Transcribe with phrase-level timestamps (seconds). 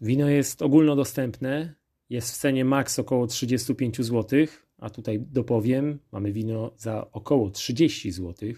[0.00, 1.74] Wino jest ogólnodostępne,
[2.10, 4.46] jest w cenie maks około 35 zł,
[4.78, 8.48] a tutaj dopowiem, mamy wino za około 30 zł.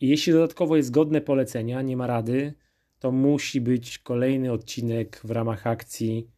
[0.00, 2.54] I jeśli dodatkowo jest godne polecenia, nie ma rady,
[2.98, 6.30] to musi być kolejny odcinek w ramach akcji,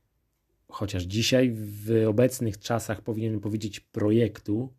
[0.69, 4.75] chociaż dzisiaj w obecnych czasach powinienem powiedzieć projektu,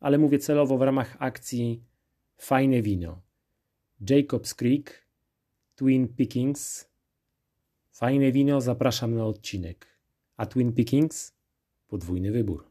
[0.00, 1.82] ale mówię celowo w ramach akcji
[2.36, 3.22] Fajne Wino.
[4.10, 5.06] Jacobs Creek,
[5.74, 6.91] Twin Pickings.
[7.92, 9.86] Fajne wino, zapraszam na odcinek.
[10.36, 11.34] A Twin Pickings?
[11.86, 12.64] Podwójny wybór.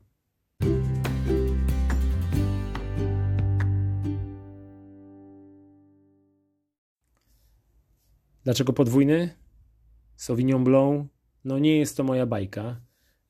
[8.44, 9.30] Dlaczego podwójny?
[10.16, 11.08] Sauvignon Blanc?
[11.46, 12.82] No nie jest to moja bajka.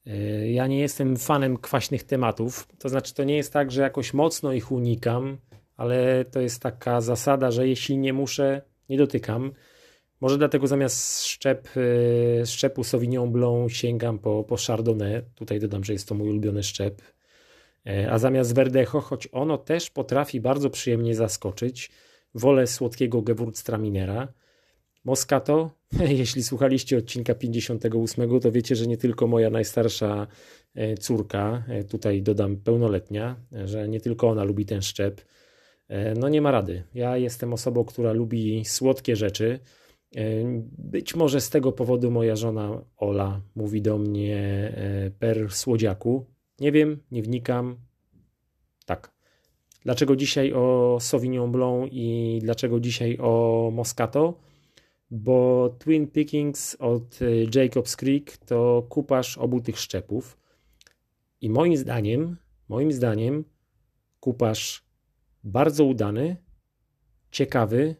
[0.05, 2.67] E, ja nie jestem fanem kwaśnych tematów.
[2.79, 5.37] To znaczy, to nie jest tak, że jakoś mocno ich unikam,
[5.77, 9.51] ale to jest taka zasada, że jeśli nie muszę, nie dotykam.
[10.21, 11.67] Może dlatego zamiast szczep,
[12.41, 15.21] e, szczepu Sauvignon Blanc sięgam po, po Chardonnay.
[15.35, 17.01] Tutaj dodam, że jest to mój ulubiony szczep.
[17.87, 21.91] E, a zamiast Verdecho, choć ono też potrafi bardzo przyjemnie zaskoczyć,
[22.35, 24.33] wolę słodkiego Gewurztraminera.
[25.03, 25.71] Moscato,
[26.21, 30.27] jeśli słuchaliście odcinka 58, to wiecie, że nie tylko moja najstarsza
[30.75, 35.21] e, córka, tutaj dodam pełnoletnia, że nie tylko ona lubi ten szczep.
[36.15, 36.83] No nie ma rady.
[36.93, 39.59] Ja jestem osobą, która lubi słodkie rzeczy.
[40.77, 46.25] Być może z tego powodu moja żona Ola mówi do mnie e, per słodziaku.
[46.59, 47.77] Nie wiem, nie wnikam.
[48.85, 49.11] Tak.
[49.83, 54.39] Dlaczego dzisiaj o Sauvignon Blanc i dlaczego dzisiaj o Moscato?
[55.11, 60.37] Bo Twin Pickings od e, Jacobs Creek to kupasz obu tych szczepów.
[61.41, 62.37] I moim zdaniem,
[62.69, 63.43] moim zdaniem,
[64.19, 64.85] kupasz
[65.43, 66.37] bardzo udany,
[67.31, 67.95] ciekawy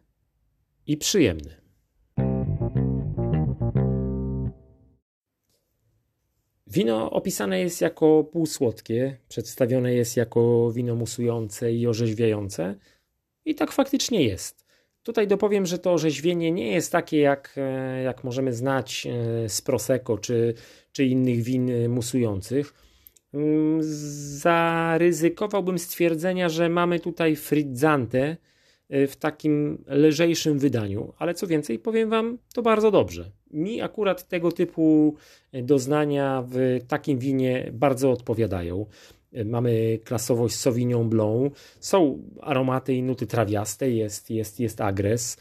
[0.88, 1.61] i przyjemny.
[6.74, 12.76] Wino opisane jest jako półsłodkie, przedstawione jest jako wino musujące i orzeźwiające,
[13.46, 14.66] i tak faktycznie jest.
[15.04, 19.62] Tutaj dopowiem, że to orzeźwienie nie jest takie, jak, e, jak możemy znać e, z
[19.62, 20.54] Prosecco czy,
[20.92, 22.74] czy innych win musujących.
[23.34, 23.80] Mm,
[24.40, 28.38] zaryzykowałbym stwierdzenia, że mamy tutaj frizzante
[28.90, 33.32] e, w takim lżejszym wydaniu, ale co więcej, powiem Wam, to bardzo dobrze.
[33.54, 35.16] Mi akurat tego typu
[35.54, 38.86] doznania w takim winie bardzo odpowiadają.
[39.34, 45.38] E, mamy klasowość Sauvignon Blanc, są aromaty i nuty trawiaste, jest, jest, jest agres.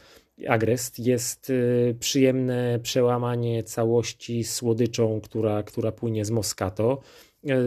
[0.47, 7.01] Agrest jest e, przyjemne przełamanie całości słodyczą, która, która płynie z Moscato.
[7.49, 7.57] E,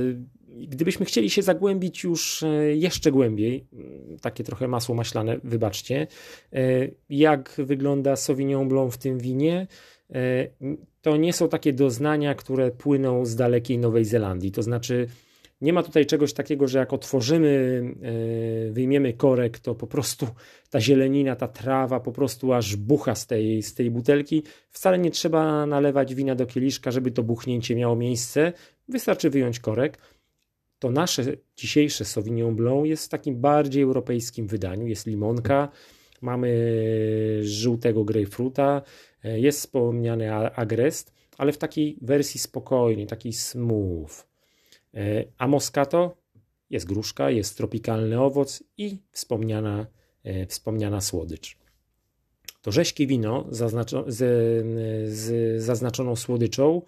[0.57, 6.07] gdybyśmy chcieli się zagłębić już e, jeszcze głębiej, mm, takie trochę masło maślane, wybaczcie,
[6.53, 9.67] e, jak wygląda Sauvignon Blanc w tym winie,
[11.03, 14.53] to nie są takie doznania, które płyną z dalekiej Nowej Zelandii.
[14.53, 15.07] To znaczy,
[15.61, 17.83] nie ma tutaj czegoś takiego, że jak otworzymy,
[18.71, 20.27] wyjmiemy korek, to po prostu
[20.71, 24.43] ta zielenina, ta trawa po prostu aż bucha z tej, z tej butelki.
[24.71, 28.53] Wcale nie trzeba nalewać wina do kieliszka, żeby to buchnięcie miało miejsce.
[28.89, 29.99] Wystarczy wyjąć korek.
[30.79, 31.23] To nasze
[31.57, 34.87] dzisiejsze Sauvignon Blanc jest w takim bardziej europejskim wydaniu.
[34.87, 35.69] Jest limonka,
[36.23, 36.49] mamy
[37.43, 38.83] żółtego grapefruita,
[39.25, 44.27] jest wspomniany agrest, ale w takiej wersji spokojnej, takiej smooth.
[45.39, 46.17] A Moscato
[46.71, 49.87] jest gruszka, jest tropikalny owoc i wspomniana,
[50.49, 51.57] wspomniana słodycz.
[52.63, 54.19] To rześkie wino zaznaczo, z,
[55.09, 56.83] z zaznaczoną słodyczą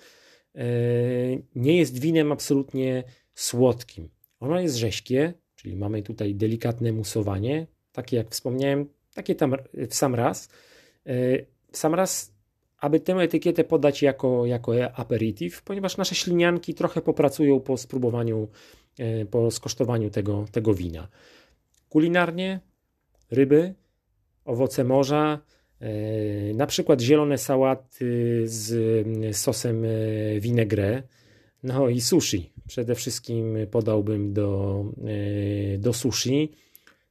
[0.56, 0.64] E,
[1.54, 3.04] nie jest winem absolutnie
[3.34, 4.08] słodkim.
[4.40, 10.14] Ono jest rześkie, czyli mamy tutaj delikatne musowanie, takie jak wspomniałem, takie tam w sam
[10.14, 10.48] raz.
[11.76, 12.32] E, sam raz,
[12.78, 18.48] aby tę etykietę podać jako, jako aperitif, ponieważ nasze ślinianki trochę popracują po spróbowaniu,
[18.98, 21.08] e, po skosztowaniu tego, tego wina.
[21.88, 22.60] Kulinarnie
[23.30, 23.74] ryby,
[24.44, 25.40] owoce morza,
[25.80, 29.88] E, na przykład zielone sałaty z sosem e,
[30.40, 31.08] vinaigrette,
[31.62, 32.52] no i sushi.
[32.66, 34.84] Przede wszystkim podałbym do,
[35.74, 36.52] e, do sushi.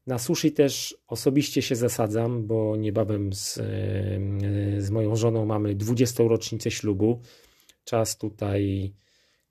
[0.07, 3.53] Na sushi też osobiście się zasadzam, bo niebawem z,
[4.77, 6.23] z moją żoną mamy 20.
[6.23, 7.21] rocznicę ślubu.
[7.83, 8.93] Czas tutaj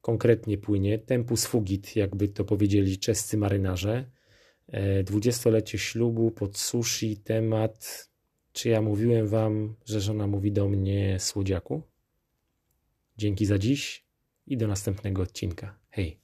[0.01, 0.99] konkretnie płynie.
[0.99, 4.11] Tempus fugit, jakby to powiedzieli czescy marynarze.
[5.05, 8.09] 20-lecie ślubu pod sushi, temat
[8.55, 11.83] czy ja mówiłem wam, że żona mówi do mnie słodziaku?
[13.17, 14.05] Dzięki za dziś
[14.47, 15.79] i do następnego odcinka.
[15.91, 16.21] Hej!